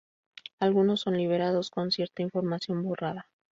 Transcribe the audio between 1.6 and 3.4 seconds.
con cierta información borrada.